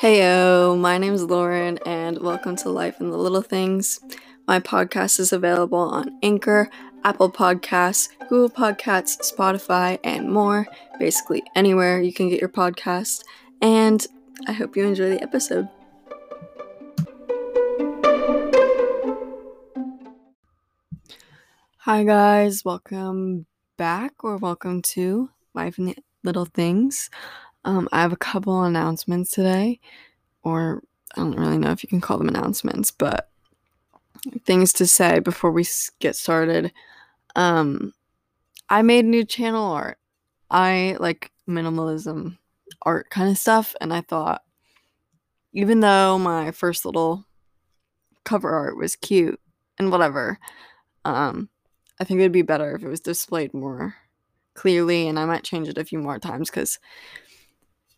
[0.00, 3.98] Heyo, my name is Lauren, and welcome to Life in the Little Things.
[4.46, 6.68] My podcast is available on Anchor,
[7.02, 10.66] Apple Podcasts, Google Podcasts, Spotify, and more.
[10.98, 13.24] Basically, anywhere you can get your podcast.
[13.62, 14.06] And
[14.46, 15.66] I hope you enjoy the episode.
[21.78, 23.46] Hi, guys, welcome
[23.78, 27.08] back, or welcome to Life in the Little Things.
[27.66, 29.80] Um, I have a couple announcements today,
[30.44, 30.84] or
[31.16, 33.28] I don't really know if you can call them announcements, but
[34.44, 35.66] things to say before we
[35.98, 36.72] get started.
[37.34, 37.92] Um,
[38.68, 39.98] I made new channel art.
[40.48, 42.38] I like minimalism
[42.82, 44.42] art kind of stuff, and I thought,
[45.52, 47.26] even though my first little
[48.22, 49.40] cover art was cute
[49.76, 50.38] and whatever,
[51.04, 51.48] um,
[51.98, 53.96] I think it'd be better if it was displayed more
[54.54, 56.78] clearly, and I might change it a few more times because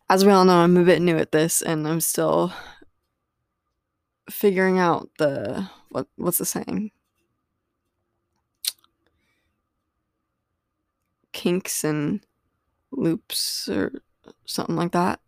[0.09, 2.51] as we all know, I'm a bit new at this and I'm still
[4.29, 6.91] figuring out the what what's the saying?
[11.31, 12.21] Kinks and
[12.91, 14.01] loops or
[14.45, 15.19] something like that.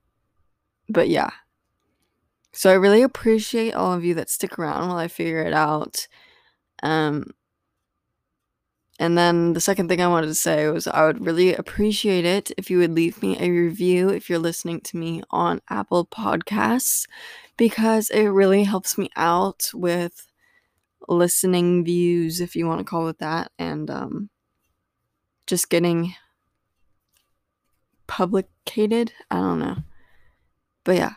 [0.89, 1.29] But yeah.
[2.53, 6.07] So I really appreciate all of you that stick around while I figure it out.
[6.83, 7.31] Um
[9.01, 12.51] and then the second thing I wanted to say was I would really appreciate it
[12.55, 17.07] if you would leave me a review if you're listening to me on Apple Podcasts
[17.57, 20.27] because it really helps me out with
[21.07, 24.29] listening views, if you want to call it that, and um,
[25.47, 26.13] just getting
[28.05, 29.13] publicated.
[29.31, 29.77] I don't know.
[30.83, 31.13] But yeah,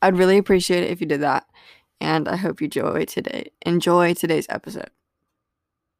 [0.00, 1.44] I'd really appreciate it if you did that.
[2.00, 3.50] And I hope you enjoy today.
[3.66, 4.88] Enjoy today's episode.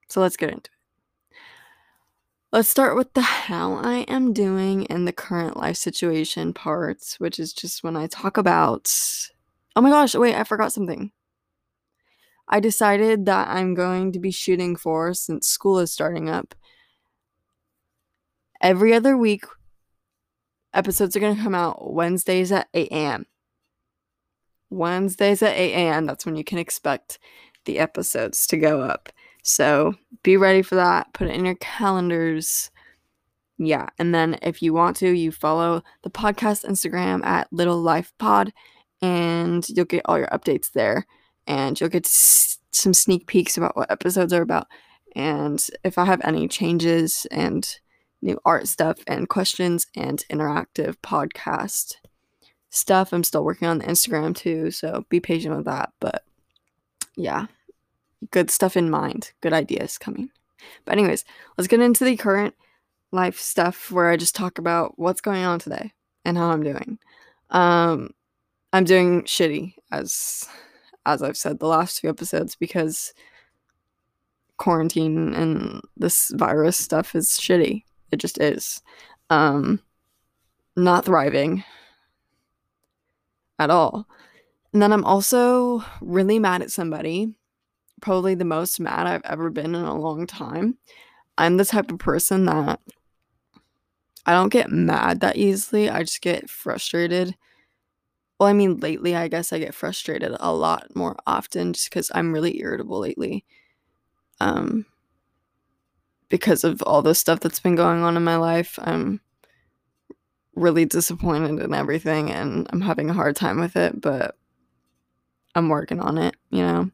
[0.08, 0.70] So let's get into it.
[2.50, 7.38] Let's start with the how I am doing in the current life situation parts, which
[7.38, 8.90] is just when I talk about.
[9.76, 11.12] Oh my gosh, wait, I forgot something.
[12.48, 16.54] I decided that I'm going to be shooting for, since school is starting up,
[18.62, 19.44] every other week.
[20.72, 23.26] Episodes are going to come out Wednesdays at 8 a.m.
[24.70, 26.06] Wednesdays at 8 a.m.
[26.06, 27.18] That's when you can expect
[27.66, 29.10] the episodes to go up.
[29.48, 31.12] So be ready for that.
[31.14, 32.70] Put it in your calendars.
[33.56, 33.88] Yeah.
[33.98, 38.52] And then if you want to, you follow the podcast Instagram at Little Life Pod
[39.00, 41.06] and you'll get all your updates there.
[41.46, 44.66] And you'll get some sneak peeks about what episodes are about.
[45.16, 47.66] And if I have any changes and
[48.20, 51.94] new art stuff and questions and interactive podcast
[52.68, 54.70] stuff, I'm still working on the Instagram too.
[54.70, 55.90] So be patient with that.
[56.00, 56.22] But
[57.16, 57.46] yeah
[58.30, 60.30] good stuff in mind, good ideas coming.
[60.84, 61.24] But, anyways,
[61.56, 62.54] let's get into the current
[63.12, 65.92] life stuff where I just talk about what's going on today
[66.24, 66.98] and how I'm doing.
[67.50, 68.10] Um,
[68.72, 70.46] I'm doing shitty as
[71.06, 73.14] as I've said the last few episodes because
[74.58, 77.84] quarantine and this virus stuff is shitty.
[78.12, 78.82] It just is.
[79.30, 79.80] Um,
[80.76, 81.64] not thriving
[83.58, 84.06] at all.
[84.72, 87.34] And then I'm also really mad at somebody
[88.00, 90.78] probably the most mad I've ever been in a long time.
[91.36, 92.80] I'm the type of person that
[94.26, 95.88] I don't get mad that easily.
[95.88, 97.34] I just get frustrated.
[98.38, 102.10] Well, I mean, lately, I guess I get frustrated a lot more often just because
[102.14, 103.44] I'm really irritable lately.
[104.40, 104.86] Um,
[106.28, 109.20] because of all the stuff that's been going on in my life, I'm
[110.54, 114.36] really disappointed in everything and I'm having a hard time with it, but
[115.54, 116.90] I'm working on it, you know?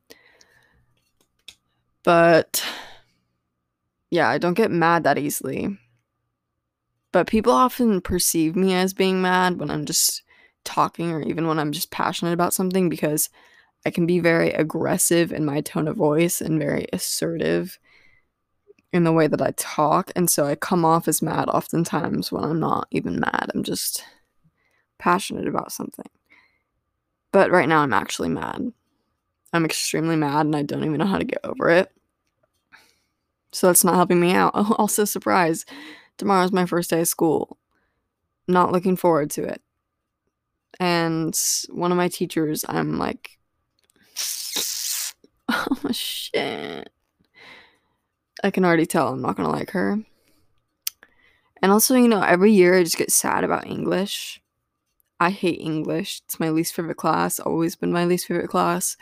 [2.04, 2.64] But
[4.10, 5.78] yeah, I don't get mad that easily.
[7.10, 10.22] But people often perceive me as being mad when I'm just
[10.64, 13.30] talking or even when I'm just passionate about something because
[13.86, 17.78] I can be very aggressive in my tone of voice and very assertive
[18.92, 20.10] in the way that I talk.
[20.16, 23.50] And so I come off as mad oftentimes when I'm not even mad.
[23.54, 24.04] I'm just
[24.98, 26.10] passionate about something.
[27.32, 28.72] But right now I'm actually mad.
[29.52, 31.93] I'm extremely mad and I don't even know how to get over it.
[33.54, 34.52] So that's not helping me out.
[34.78, 35.64] Also, surprise,
[36.18, 37.56] tomorrow's my first day of school.
[38.48, 39.62] Not looking forward to it.
[40.80, 41.38] And
[41.70, 43.38] one of my teachers, I'm like,
[45.48, 46.90] oh shit.
[48.42, 49.98] I can already tell I'm not gonna like her.
[51.62, 54.42] And also, you know, every year I just get sad about English.
[55.20, 56.22] I hate English.
[56.26, 58.96] It's my least favorite class, always been my least favorite class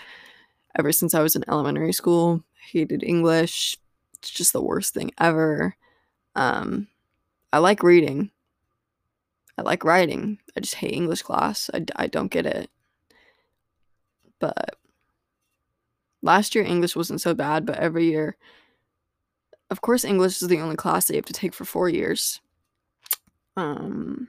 [0.78, 2.44] ever since I was in elementary school.
[2.70, 3.76] Hated English.
[4.22, 5.74] It's just the worst thing ever.
[6.36, 6.86] Um,
[7.52, 8.30] I like reading.
[9.58, 10.38] I like writing.
[10.56, 11.69] I just hate English class.
[11.74, 12.70] I, I don't get it.
[14.38, 14.76] But
[16.22, 18.36] last year, English wasn't so bad, but every year,
[19.70, 22.40] of course, English is the only class that you have to take for four years.
[23.56, 24.28] Um,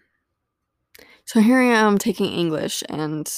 [1.24, 3.32] so here I am taking English and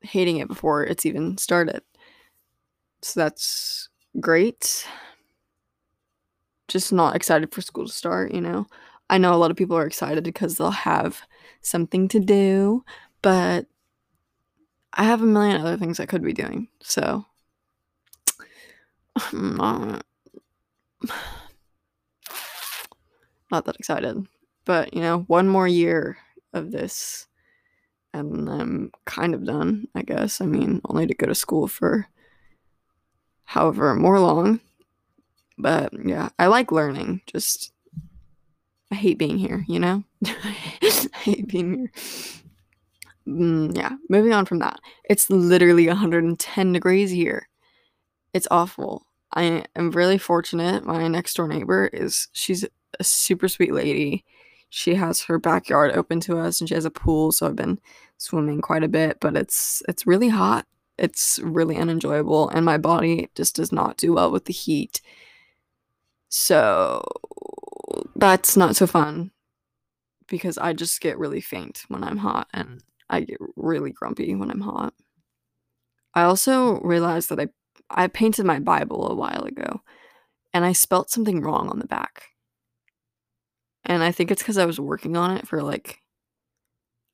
[0.00, 1.82] hating it before it's even started.
[3.02, 3.88] So that's
[4.20, 4.86] great.
[6.68, 8.66] Just not excited for school to start, you know.
[9.10, 11.22] I know a lot of people are excited because they'll have
[11.62, 12.84] something to do,
[13.22, 13.66] but
[14.92, 16.68] I have a million other things I could be doing.
[16.82, 17.24] So
[19.32, 20.04] I'm not,
[23.50, 24.26] not that excited.
[24.64, 26.18] But, you know, one more year
[26.52, 27.26] of this
[28.12, 30.40] and I'm kind of done, I guess.
[30.40, 32.06] I mean, only to go to school for
[33.48, 34.60] however more long.
[35.56, 37.22] But yeah, I like learning.
[37.26, 37.72] Just
[38.92, 40.04] I hate being here, you know?
[40.26, 40.54] I
[41.22, 41.90] hate being here.
[43.26, 44.80] Mm, yeah, moving on from that.
[45.08, 47.48] It's literally 110 degrees here.
[48.34, 49.06] It's awful.
[49.34, 50.84] I am really fortunate.
[50.84, 52.66] My next door neighbor is she's
[53.00, 54.26] a super sweet lady.
[54.68, 57.80] She has her backyard open to us and she has a pool, so I've been
[58.18, 60.66] swimming quite a bit, but it's it's really hot.
[60.98, 65.00] It's really unenjoyable and my body just does not do well with the heat.
[66.28, 67.02] So
[68.16, 69.30] that's not so fun
[70.28, 72.82] because I just get really faint when I'm hot and mm.
[73.10, 74.92] I get really grumpy when I'm hot.
[76.14, 77.48] I also realized that I
[77.90, 79.80] I painted my Bible a while ago
[80.52, 82.24] and I spelt something wrong on the back.
[83.84, 86.02] And I think it's cuz I was working on it for like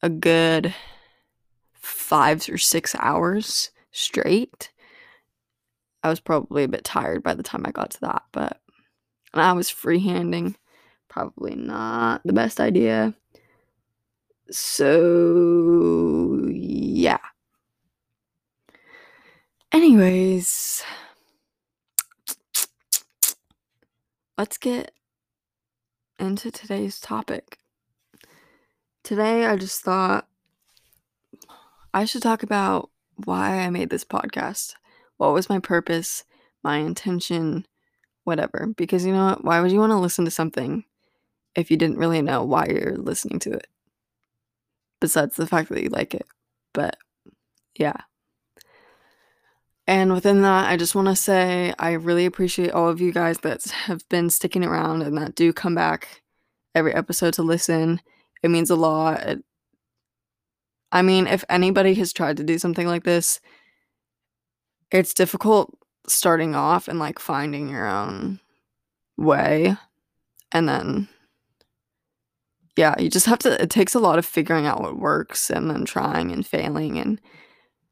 [0.02, 0.74] a good
[1.74, 4.72] 5 or 6 hours straight.
[6.02, 8.60] I was probably a bit tired by the time I got to that, but
[9.32, 10.56] I was freehanding
[11.08, 13.14] probably not the best idea.
[14.50, 17.18] So, yeah.
[19.72, 20.84] Anyways,
[24.38, 24.92] let's get
[26.18, 27.58] into today's topic.
[29.02, 30.28] Today, I just thought
[31.92, 32.90] I should talk about
[33.24, 34.74] why I made this podcast.
[35.16, 36.24] What was my purpose,
[36.62, 37.66] my intention,
[38.24, 38.72] whatever.
[38.76, 39.44] Because you know what?
[39.44, 40.84] Why would you want to listen to something
[41.54, 43.68] if you didn't really know why you're listening to it.
[45.00, 46.26] Besides the fact that you like it.
[46.72, 46.96] But
[47.78, 47.96] yeah.
[49.86, 53.38] And within that, I just want to say I really appreciate all of you guys
[53.38, 56.22] that have been sticking around and that do come back
[56.74, 58.00] every episode to listen.
[58.42, 59.20] It means a lot.
[59.20, 59.44] It,
[60.94, 63.40] I mean, if anybody has tried to do something like this,
[64.92, 65.76] it's difficult
[66.06, 68.38] starting off and like finding your own
[69.16, 69.76] way
[70.52, 71.08] and then
[72.76, 75.70] yeah, you just have to it takes a lot of figuring out what works and
[75.70, 77.20] then trying and failing and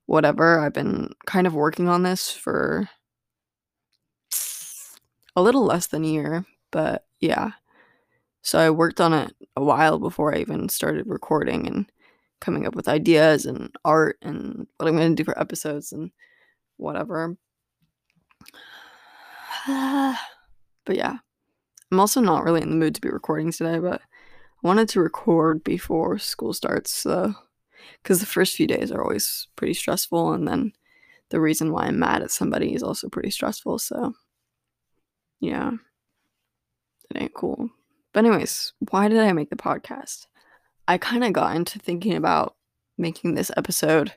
[0.07, 0.61] whatever.
[0.61, 2.89] I've been kind of working on this for
[5.35, 7.53] a little less than a year, but yeah.
[8.43, 11.87] So I worked on it a while before I even started recording and
[12.43, 16.11] coming up with ideas and art and what I'm going to do for episodes and
[16.77, 17.37] whatever.
[19.67, 20.17] but
[20.97, 21.19] yeah.
[21.91, 25.01] I'm also not really in the mood to be recording today, but I wanted to
[25.01, 27.34] record before school starts, so
[28.03, 30.72] because the first few days are always pretty stressful, and then
[31.29, 33.79] the reason why I'm mad at somebody is also pretty stressful.
[33.79, 34.15] So,
[35.41, 35.72] yeah,
[37.11, 37.69] it ain't cool.
[38.15, 40.27] But anyways, why did I make the podcast?
[40.86, 42.56] I kind of got into thinking about
[42.98, 44.12] making this episode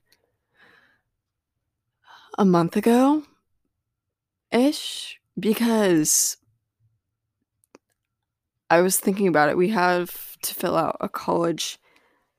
[2.37, 3.23] a month ago
[4.51, 6.37] ish because
[8.69, 9.57] I was thinking about it.
[9.57, 11.77] We have to fill out a college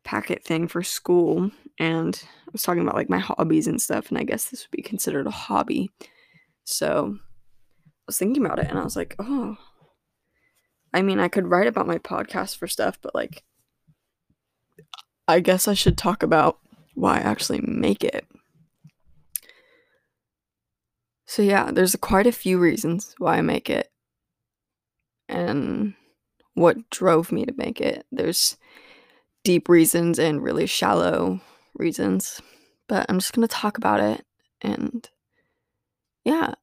[0.05, 4.19] packet thing for school, and I was talking about like my hobbies and stuff, and
[4.19, 5.91] I guess this would be considered a hobby.
[6.65, 9.57] So I was thinking about it, and I was like, oh,
[10.93, 13.45] I mean, I could write about my podcast for stuff, but like,
[15.29, 16.59] I guess I should talk about
[16.95, 18.27] why I actually make it.
[21.27, 23.91] So yeah, there's quite a few reasons why I make it.
[25.29, 25.95] And
[26.55, 28.07] what drove me to make it.
[28.11, 28.57] There's
[29.45, 31.41] deep reasons and really shallow
[31.75, 32.41] reasons,
[32.89, 34.25] but I'm just going to talk about it
[34.63, 35.09] and
[36.25, 36.55] yeah,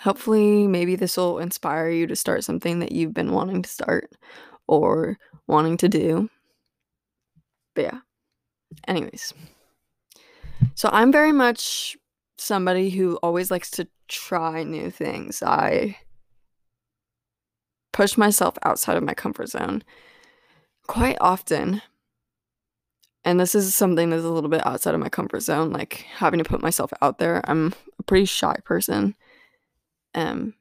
[0.00, 4.10] hopefully maybe this will inspire you to start something that you've been wanting to start
[4.66, 5.16] or
[5.46, 6.28] wanting to do.
[7.76, 7.98] But yeah.
[8.88, 9.32] Anyways.
[10.74, 11.96] So I'm very much
[12.38, 15.42] somebody who always likes to try new things.
[15.42, 15.98] I
[17.92, 19.84] push myself outside of my comfort zone
[20.88, 21.82] quite often.
[23.24, 26.38] And this is something that's a little bit outside of my comfort zone, like having
[26.38, 27.40] to put myself out there.
[27.44, 29.14] I'm a pretty shy person.
[30.14, 30.54] Um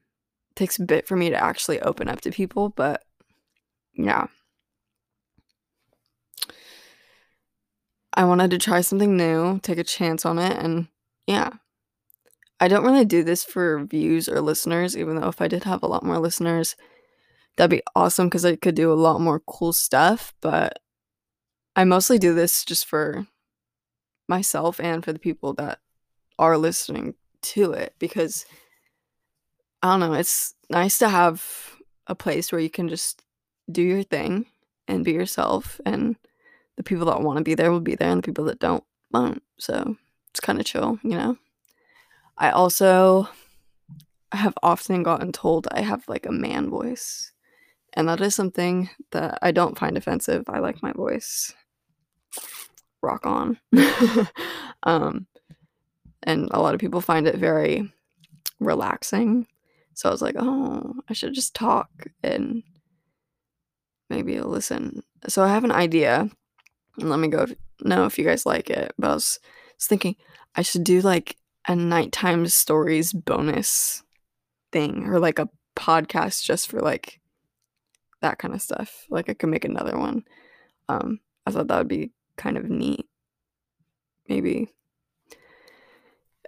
[0.56, 3.04] takes a bit for me to actually open up to people, but
[3.94, 4.28] yeah.
[8.16, 10.88] I wanted to try something new, take a chance on it, and
[11.28, 11.52] yeah.
[12.60, 15.84] I don't really do this for views or listeners, even though if I did have
[15.84, 16.78] a lot more listeners,
[17.58, 20.34] that'd be awesome because I could do a lot more cool stuff.
[20.40, 20.80] But
[21.76, 23.28] I mostly do this just for
[24.30, 25.80] myself and for the people that
[26.40, 28.46] are listening to it because
[29.82, 31.76] I don't know, it's nice to have
[32.08, 33.24] a place where you can just
[33.72, 34.46] do your thing
[34.88, 36.16] and be yourself and
[36.78, 38.84] the people that want to be there will be there and the people that don't
[39.12, 39.42] won't.
[39.58, 39.96] So
[40.30, 41.38] it's kind of chill, you know.
[42.38, 43.30] I also
[44.32, 47.32] have often gotten told I have like a man voice.
[47.94, 50.44] And that is something that I don't find offensive.
[50.50, 51.54] I like my voice.
[53.02, 53.58] Rock on.
[54.84, 55.28] um
[56.24, 57.90] and a lot of people find it very
[58.60, 59.48] relaxing.
[59.94, 61.90] So I was like, "Oh, I should just talk
[62.24, 62.64] and
[64.10, 66.30] maybe listen." So I have an idea
[66.98, 67.46] let me go
[67.82, 68.94] know if you guys like it.
[68.98, 69.40] But I was,
[69.78, 70.16] was thinking
[70.56, 71.38] I should do like
[71.68, 74.04] a nighttime stories bonus
[74.72, 77.20] thing or like a podcast just for like
[78.22, 79.06] that kind of stuff.
[79.10, 80.24] Like I could make another one.
[80.90, 83.06] Um, I thought that would be kind of neat.
[84.28, 84.70] Maybe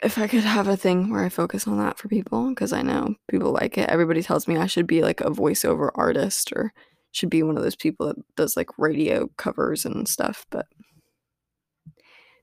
[0.01, 2.81] if I could have a thing where I focus on that for people, because I
[2.81, 3.89] know people like it.
[3.89, 6.73] Everybody tells me I should be like a voiceover artist or
[7.17, 10.67] should be one of those people that does like radio covers and stuff, but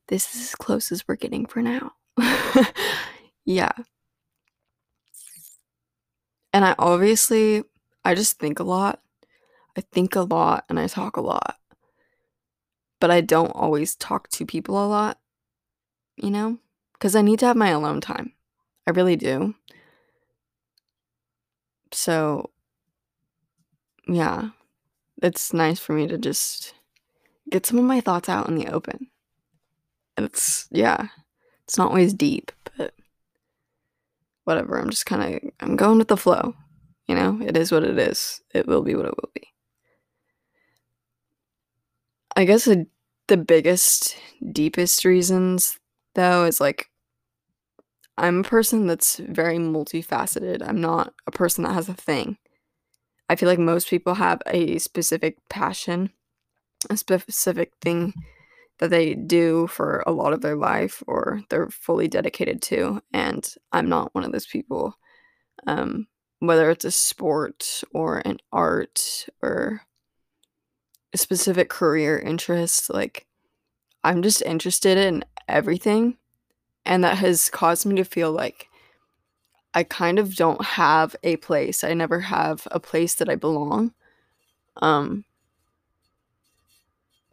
[0.08, 1.92] this is as close as we're getting for now.
[3.44, 3.72] yeah.
[6.52, 7.62] And I obviously
[8.04, 9.00] I just think a lot.
[9.76, 11.56] I think a lot and I talk a lot.
[13.00, 15.18] But I don't always talk to people a lot,
[16.16, 16.58] you know?
[16.98, 18.32] Cuz I need to have my alone time.
[18.88, 19.54] I really do.
[21.92, 22.50] So
[24.06, 24.50] yeah,
[25.22, 26.74] it's nice for me to just
[27.50, 29.08] get some of my thoughts out in the open.
[30.16, 31.08] It's yeah,
[31.64, 32.94] it's not always deep, but
[34.44, 34.78] whatever.
[34.78, 36.54] I'm just kind of I'm going with the flow.
[37.06, 38.40] You know, it is what it is.
[38.54, 39.48] It will be what it will be.
[42.36, 42.86] I guess the,
[43.28, 44.16] the biggest,
[44.52, 45.78] deepest reasons
[46.14, 46.88] though is like
[48.16, 50.66] I'm a person that's very multifaceted.
[50.66, 52.38] I'm not a person that has a thing.
[53.28, 56.10] I feel like most people have a specific passion,
[56.90, 58.12] a specific thing
[58.78, 63.00] that they do for a lot of their life or they're fully dedicated to.
[63.12, 64.98] And I'm not one of those people.
[65.66, 66.06] Um,
[66.40, 69.82] whether it's a sport or an art or
[71.12, 73.26] a specific career interest, like
[74.02, 76.18] I'm just interested in everything.
[76.84, 78.68] And that has caused me to feel like
[79.74, 81.84] I kind of don't have a place.
[81.84, 83.92] I never have a place that I belong.
[84.82, 85.24] Um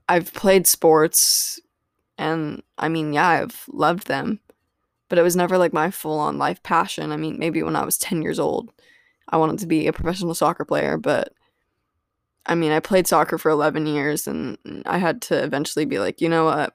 [0.09, 1.59] I've played sports
[2.17, 4.39] and I mean, yeah, I've loved them,
[5.09, 7.11] but it was never like my full-on life passion.
[7.11, 8.71] I mean, maybe when I was 10 years old,
[9.29, 11.33] I wanted to be a professional soccer player, but
[12.45, 16.21] I mean, I played soccer for 11 years and I had to eventually be like,
[16.21, 16.73] you know what?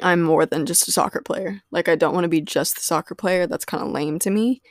[0.00, 1.62] I'm more than just a soccer player.
[1.70, 3.46] Like I don't want to be just the soccer player.
[3.46, 4.62] That's kind of lame to me.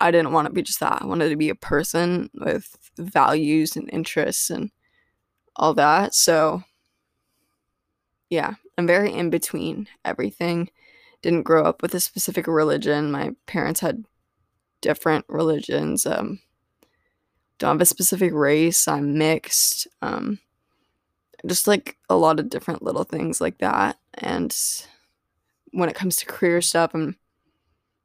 [0.00, 1.02] I didn't want to be just that.
[1.02, 4.70] I wanted to be a person with values and interests and
[5.56, 6.14] all that.
[6.14, 6.62] So
[8.30, 10.70] yeah, I'm very in between everything.
[11.22, 13.10] Didn't grow up with a specific religion.
[13.10, 14.04] My parents had
[14.80, 16.06] different religions.
[16.06, 16.40] Um
[17.58, 18.86] don't have a specific race.
[18.86, 19.88] I'm mixed.
[20.02, 20.38] Um
[21.46, 23.98] just like a lot of different little things like that.
[24.14, 24.56] And
[25.72, 27.16] when it comes to career stuff, I'm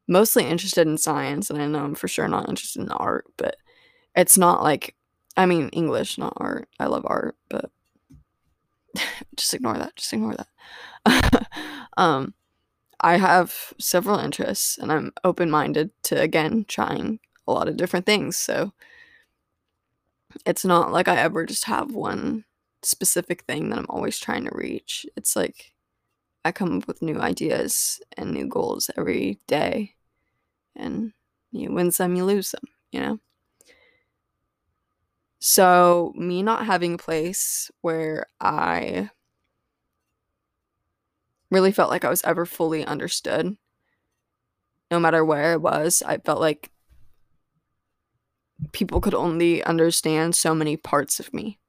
[0.08, 3.58] mostly interested in science, and I know I'm for sure not interested in art, but
[4.16, 4.96] it's not like,
[5.36, 6.70] I mean, English, not art.
[6.80, 7.72] I love art, but
[9.36, 9.96] just ignore that.
[9.96, 11.48] Just ignore that.
[11.98, 12.34] um,
[13.00, 18.06] I have several interests, and I'm open minded to, again, trying a lot of different
[18.06, 18.38] things.
[18.38, 18.74] So
[20.46, 22.46] it's not like I ever just have one
[22.86, 25.06] specific thing that I'm always trying to reach.
[25.16, 25.74] It's like
[26.46, 29.96] I come up with new ideas and new goals every day.
[30.76, 31.14] And
[31.52, 33.20] you win some, you lose some, you know?
[35.40, 39.10] So, me not having a place where I
[41.52, 43.58] really felt like I was ever fully understood,
[44.90, 46.72] no matter where it was, I felt like
[48.72, 51.60] people could only understand so many parts of me,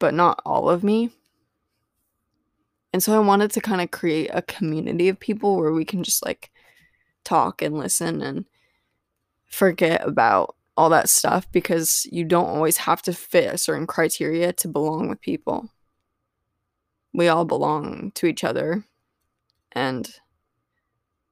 [0.00, 1.10] but not all of me.
[2.92, 6.02] And so I wanted to kind of create a community of people where we can
[6.02, 6.50] just like
[7.22, 8.46] talk and listen and
[9.46, 14.52] forget about all that stuff because you don't always have to fit a certain criteria
[14.54, 15.68] to belong with people.
[17.12, 18.84] We all belong to each other,
[19.72, 20.08] and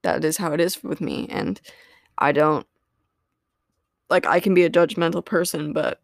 [0.03, 1.29] that is how it is with me.
[1.31, 1.61] And
[2.19, 2.67] I don't
[4.11, 6.01] like, I can be a judgmental person, but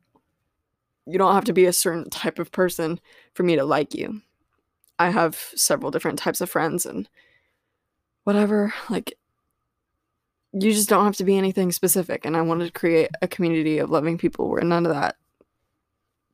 [1.07, 3.01] you don't have to be a certain type of person
[3.35, 4.23] for me to like you.
[4.99, 7.09] I have several different types of friends and
[8.25, 8.73] whatever.
[8.89, 9.15] Like,
[10.53, 12.25] you just don't have to be anything specific.
[12.25, 15.17] And I wanted to create a community of loving people where none of that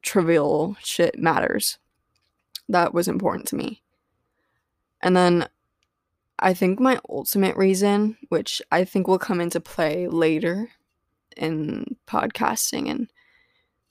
[0.02, 1.78] trivial shit matters.
[2.68, 3.82] That was important to me.
[5.02, 5.48] And then
[6.38, 10.70] I think my ultimate reason, which I think will come into play later
[11.36, 13.10] in podcasting and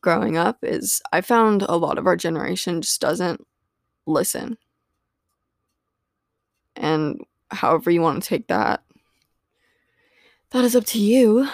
[0.02, 3.46] growing up, is I found a lot of our generation just doesn't
[4.06, 4.58] listen.
[6.76, 8.84] And however you want to take that,
[10.52, 11.48] that is up to you.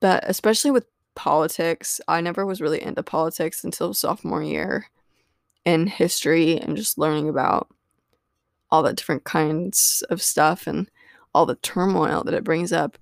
[0.00, 4.86] But especially with politics, I never was really into politics until sophomore year
[5.64, 7.68] in history and just learning about
[8.70, 10.90] all the different kinds of stuff and
[11.34, 12.96] all the turmoil that it brings up.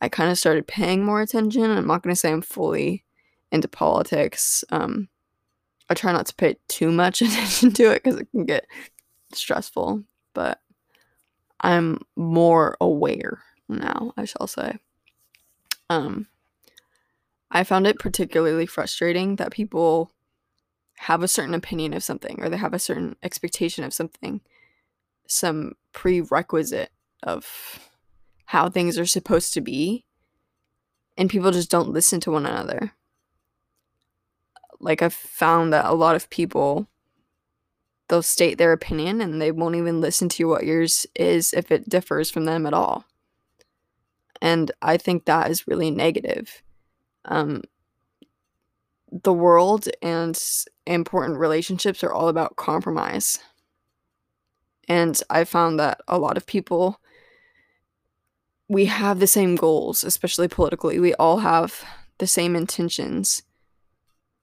[0.00, 1.70] I kind of started paying more attention.
[1.70, 3.04] I'm not going to say I'm fully
[3.52, 4.64] into politics.
[4.70, 5.08] Um,
[5.88, 8.66] I try not to pay too much attention to it because it can get
[9.32, 10.04] stressful,
[10.34, 10.60] but
[11.60, 14.78] I'm more aware now, I shall say.
[15.88, 16.28] Um,
[17.50, 20.12] I found it particularly frustrating that people
[20.98, 24.40] have a certain opinion of something or they have a certain expectation of something,
[25.26, 26.90] some prerequisite
[27.22, 27.90] of
[28.46, 30.04] how things are supposed to be,
[31.16, 32.94] and people just don't listen to one another.
[34.80, 36.88] Like, I've found that a lot of people
[38.08, 41.88] they'll state their opinion and they won't even listen to what yours is if it
[41.88, 43.04] differs from them at all.
[44.42, 46.62] And I think that is really negative.
[47.24, 47.62] Um,
[49.12, 50.40] the world and
[50.86, 53.38] important relationships are all about compromise.
[54.88, 57.00] And I found that a lot of people,
[58.68, 60.98] we have the same goals, especially politically.
[60.98, 61.84] We all have
[62.18, 63.42] the same intentions,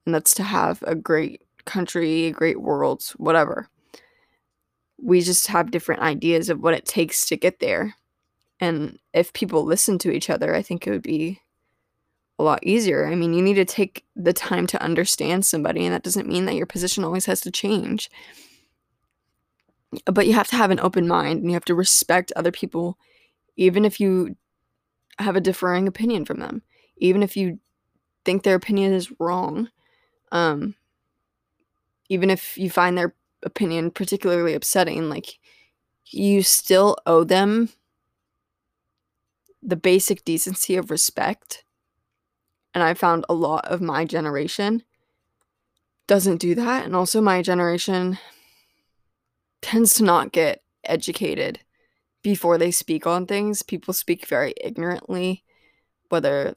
[0.08, 3.70] and that's to have a great country, a great world, whatever.
[4.98, 7.94] We just have different ideas of what it takes to get there.
[8.62, 11.42] And if people listen to each other, I think it would be
[12.40, 13.06] a lot easier.
[13.06, 16.46] I mean, you need to take the time to understand somebody, and that doesn't mean
[16.46, 18.10] that your position always has to change.
[20.06, 22.98] But you have to have an open mind and you have to respect other people,
[23.58, 24.38] even if you
[25.20, 26.62] have a differing opinion from them,
[26.96, 27.60] even if you
[28.24, 29.70] think their opinion is wrong.
[30.32, 30.76] Um,
[32.10, 33.14] even if you find their
[33.44, 35.40] opinion particularly upsetting, like
[36.06, 37.70] you still owe them
[39.62, 41.64] the basic decency of respect.
[42.74, 44.84] And I found a lot of my generation
[46.08, 46.86] doesn't do that.
[46.86, 48.18] And also, my generation
[49.62, 51.60] tends to not get educated
[52.22, 53.62] before they speak on things.
[53.62, 55.44] People speak very ignorantly,
[56.10, 56.56] whether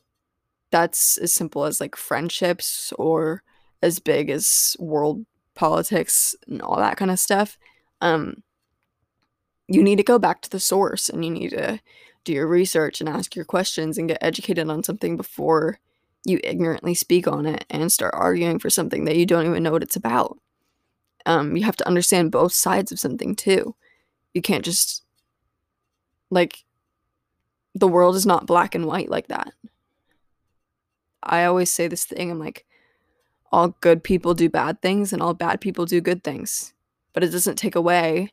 [0.71, 3.43] that's as simple as like friendships or
[3.83, 7.59] as big as world politics and all that kind of stuff.
[8.01, 8.43] Um,
[9.69, 11.81] you need to go back to the source and you need to
[12.25, 15.79] do your research and ask your questions and get educated on something before
[16.25, 19.73] you ignorantly speak on it and start arguing for something that you don't even know
[19.73, 20.39] what it's about.
[21.25, 23.75] Um, you have to understand both sides of something too.
[24.35, 25.03] You can't just
[26.31, 26.65] like
[27.75, 29.53] the world is not black and white like that.
[31.23, 32.67] I always say this thing I'm like
[33.53, 36.73] all good people do bad things and all bad people do good things.
[37.13, 38.33] But it doesn't take away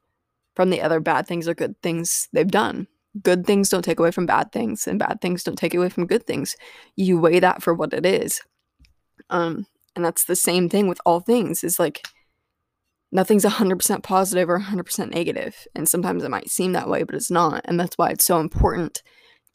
[0.56, 2.88] from the other bad things or good things they've done.
[3.24, 6.06] Good things don't take away from bad things and bad things don't take away from
[6.06, 6.56] good things.
[6.96, 8.42] You weigh that for what it is.
[9.30, 12.08] Um and that's the same thing with all things is like
[13.12, 15.68] nothing's 100% positive or 100% negative.
[15.74, 17.62] And sometimes it might seem that way but it's not.
[17.66, 19.02] And that's why it's so important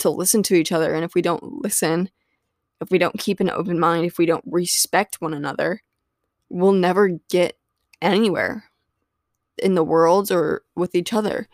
[0.00, 0.94] to listen to each other.
[0.94, 2.10] And if we don't listen
[2.82, 5.82] if we don't keep an open mind if we don't respect one another
[6.48, 7.56] we'll never get
[8.00, 8.64] anywhere
[9.58, 11.48] in the world or with each other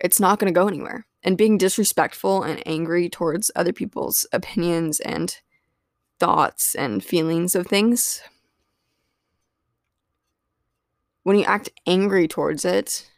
[0.00, 5.00] it's not going to go anywhere and being disrespectful and angry towards other people's opinions
[5.00, 5.40] and
[6.20, 8.22] thoughts and feelings of things.
[11.24, 13.10] When you act angry towards it,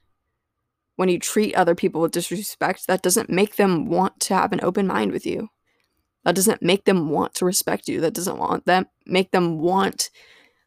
[0.97, 4.61] when you treat other people with disrespect, that doesn't make them want to have an
[4.63, 5.49] open mind with you.
[6.25, 8.01] That doesn't make them want to respect you.
[8.01, 10.11] That doesn't want them make them want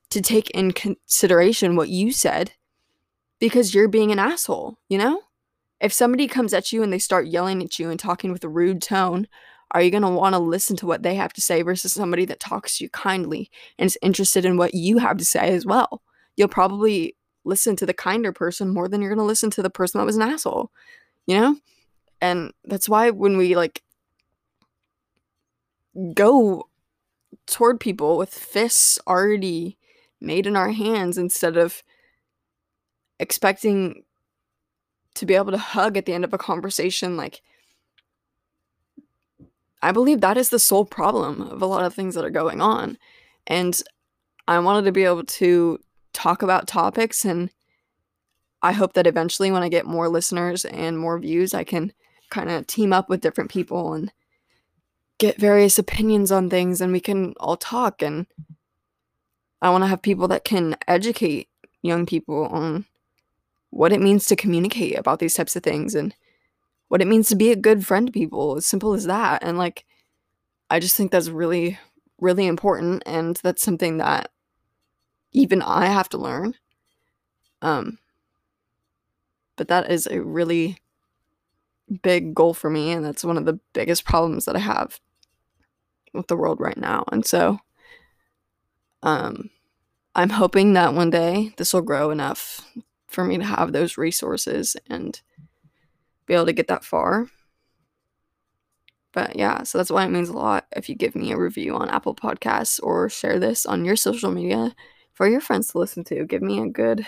[0.10, 2.52] to take in consideration what you said
[3.40, 5.22] because you're being an asshole, you know?
[5.80, 8.50] If somebody comes at you and they start yelling at you and talking with a
[8.50, 9.28] rude tone,
[9.72, 12.26] are you going to want to listen to what they have to say versus somebody
[12.26, 15.66] that talks to you kindly and is interested in what you have to say as
[15.66, 16.04] well?
[16.36, 19.70] You'll probably listen to the kinder person more than you're going to listen to the
[19.70, 20.72] person that was an asshole,
[21.26, 21.58] you know?
[22.22, 23.82] And that's why when we like
[26.14, 26.68] go
[27.48, 29.78] toward people with fists already
[30.20, 31.84] made in our hands instead of
[33.20, 34.04] expecting
[35.16, 37.42] to be able to hug at the end of a conversation like
[39.82, 42.62] I believe that is the sole problem of a lot of things that are going
[42.62, 42.98] on.
[43.48, 43.82] And
[44.48, 45.80] I wanted to be able to
[46.14, 47.50] talk about topics and
[48.62, 51.94] I hope that eventually when I get more listeners and more views I can
[52.30, 54.12] kind of team up with different people and
[55.22, 58.26] get various opinions on things and we can all talk and
[59.62, 61.48] I want to have people that can educate
[61.84, 62.86] young people on
[63.70, 66.16] what it means to communicate about these types of things and
[66.88, 69.44] what it means to be a good friend to people as simple as that.
[69.44, 69.86] And like
[70.72, 71.78] I just think that's really
[72.20, 74.32] really important and that's something that
[75.34, 76.56] even I have to learn.
[77.62, 78.00] Um
[79.56, 80.80] but that is a really
[82.02, 85.00] big goal for me and that's one of the biggest problems that I have
[86.14, 87.04] with the world right now.
[87.12, 87.60] And so
[89.04, 89.50] um
[90.14, 92.68] I'm hoping that one day this will grow enough
[93.08, 95.22] for me to have those resources and
[96.26, 97.28] be able to get that far.
[99.14, 101.76] But yeah, so that's why it means a lot if you give me a review
[101.76, 104.74] on Apple Podcasts or share this on your social media
[105.14, 106.26] for your friends to listen to.
[106.26, 107.06] Give me a good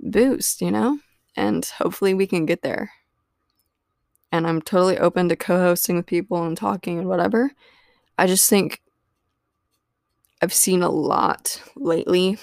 [0.00, 0.98] boost, you know?
[1.36, 2.92] And hopefully we can get there
[4.32, 7.52] and I'm totally open to co hosting with people and talking and whatever.
[8.18, 8.80] I just think
[10.40, 12.38] I've seen a lot lately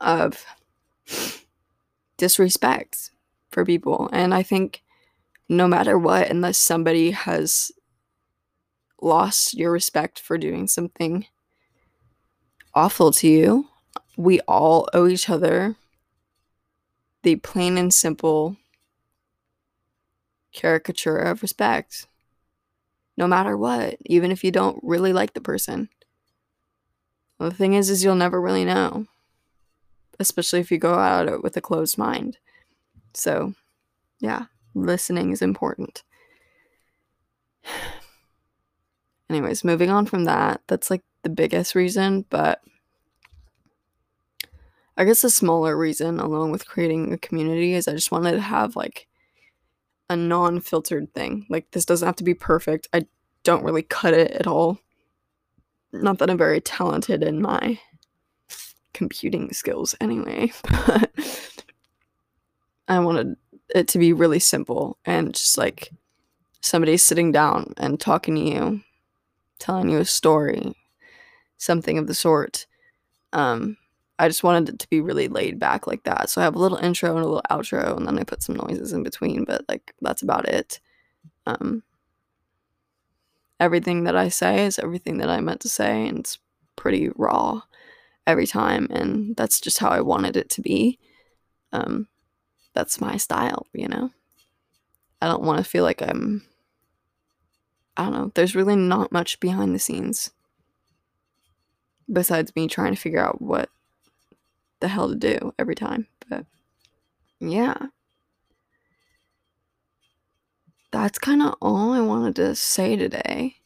[0.00, 0.44] of
[2.18, 3.10] disrespect
[3.50, 4.10] for people.
[4.12, 4.82] And I think
[5.48, 7.72] no matter what, unless somebody has
[9.00, 11.26] lost your respect for doing something
[12.74, 13.68] awful to you,
[14.16, 15.76] we all owe each other
[17.22, 18.56] the plain and simple
[20.52, 22.06] caricature of respect.
[23.16, 25.88] No matter what, even if you don't really like the person.
[27.38, 29.06] The thing is is you'll never really know.
[30.18, 32.38] Especially if you go out it with a closed mind.
[33.14, 33.54] So,
[34.20, 36.02] yeah, listening is important.
[39.30, 42.60] Anyways, moving on from that, that's like the biggest reason, but
[44.96, 48.40] I guess a smaller reason, along with creating a community, is I just wanted to
[48.40, 49.06] have like
[50.10, 51.46] a non-filtered thing.
[51.48, 52.88] Like this doesn't have to be perfect.
[52.92, 53.06] I
[53.44, 54.80] don't really cut it at all.
[55.92, 57.80] Not that I'm very talented in my
[58.92, 60.52] computing skills anyway,
[60.86, 61.12] but
[62.88, 63.36] I wanted
[63.72, 65.90] it to be really simple and just like
[66.60, 68.80] somebody sitting down and talking to you,
[69.60, 70.74] telling you a story,
[71.56, 72.66] something of the sort.
[73.32, 73.76] Um,
[74.20, 76.28] I just wanted it to be really laid back like that.
[76.28, 78.54] So I have a little intro and a little outro, and then I put some
[78.54, 80.78] noises in between, but like that's about it.
[81.46, 81.82] Um,
[83.58, 86.38] everything that I say is everything that I meant to say, and it's
[86.76, 87.62] pretty raw
[88.26, 90.98] every time, and that's just how I wanted it to be.
[91.72, 92.06] Um,
[92.74, 94.10] that's my style, you know?
[95.22, 96.42] I don't want to feel like I'm.
[97.96, 98.32] I don't know.
[98.34, 100.30] There's really not much behind the scenes
[102.12, 103.70] besides me trying to figure out what
[104.80, 106.06] the hell to do every time.
[106.28, 106.46] But
[107.38, 107.76] yeah.
[110.92, 113.56] That's kind of all I wanted to say today.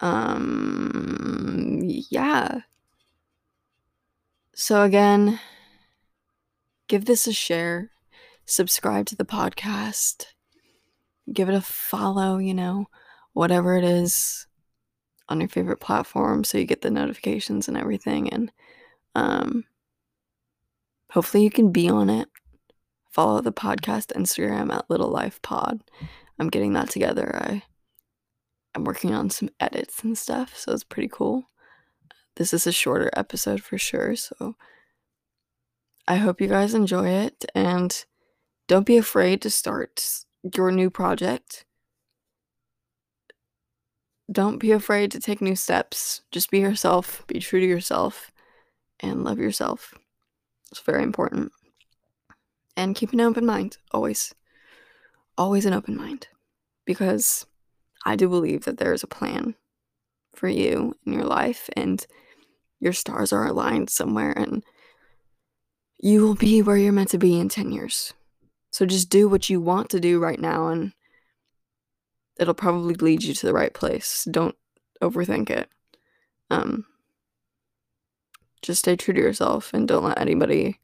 [0.00, 2.60] Um yeah.
[4.54, 5.38] So again,
[6.88, 7.90] give this a share,
[8.44, 10.26] subscribe to the podcast,
[11.32, 12.86] give it a follow, you know,
[13.34, 14.46] whatever it is
[15.28, 18.50] on your favorite platform so you get the notifications and everything and
[19.14, 19.64] um,
[21.12, 22.28] hopefully, you can be on it.
[23.10, 25.82] Follow the podcast Instagram at Little Life Pod.
[26.38, 27.36] I'm getting that together.
[27.36, 27.62] I
[28.74, 31.46] I'm working on some edits and stuff, so it's pretty cool.
[32.36, 34.54] This is a shorter episode for sure, so
[36.06, 38.04] I hope you guys enjoy it and
[38.68, 41.64] don't be afraid to start your new project.
[44.30, 46.22] Don't be afraid to take new steps.
[46.30, 48.30] Just be yourself, be true to yourself
[49.00, 49.94] and love yourself.
[50.70, 51.52] It's very important.
[52.76, 54.34] And keep an open mind, always.
[55.36, 56.28] Always an open mind.
[56.84, 57.46] Because
[58.04, 59.54] I do believe that there is a plan
[60.34, 62.06] for you in your life and
[62.80, 64.64] your stars are aligned somewhere and
[65.98, 68.14] you will be where you're meant to be in 10 years.
[68.70, 70.92] So just do what you want to do right now and
[72.38, 74.26] it'll probably lead you to the right place.
[74.30, 74.54] Don't
[75.02, 75.68] overthink it.
[76.50, 76.86] Um
[78.62, 80.78] just stay true to yourself and don't let anybody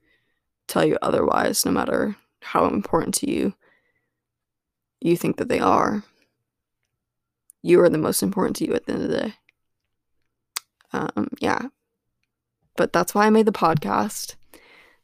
[0.69, 3.55] tell you otherwise no matter how important to you
[5.01, 6.03] you think that they are.
[7.63, 9.35] You are the most important to you at the end of the day.
[10.93, 11.69] Um, yeah.
[12.77, 14.37] But that's why I made the podcast.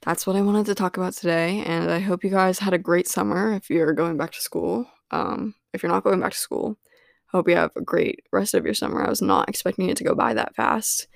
[0.03, 1.63] That's what I wanted to talk about today.
[1.67, 4.87] And I hope you guys had a great summer if you're going back to school.
[5.11, 6.79] Um, if you're not going back to school,
[7.27, 9.05] hope you have a great rest of your summer.
[9.05, 11.09] I was not expecting it to go by that fast,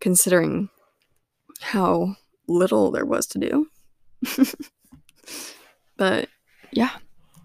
[0.00, 0.68] considering
[1.60, 2.16] how
[2.46, 3.68] little there was to do.
[5.96, 6.28] but
[6.72, 6.90] yeah,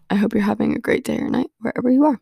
[0.10, 2.20] I hope you're having a great day or night wherever you are.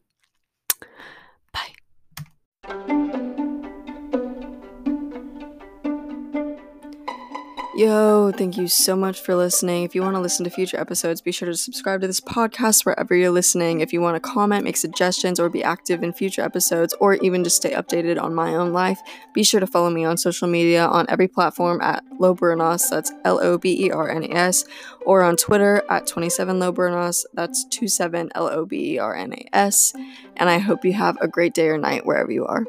[7.82, 9.84] Yo, thank you so much for listening.
[9.84, 12.86] If you want to listen to future episodes, be sure to subscribe to this podcast
[12.86, 13.82] wherever you're listening.
[13.82, 17.44] If you want to comment, make suggestions, or be active in future episodes, or even
[17.44, 19.02] just stay updated on my own life,
[19.34, 23.42] be sure to follow me on social media on every platform at Lobernas, that's L
[23.42, 24.64] O B E R N A S,
[25.04, 29.48] or on Twitter at 27 Lobernas, that's 27 L O B E R N A
[29.54, 29.92] S.
[30.38, 32.64] And I hope you have a great day or night wherever you are.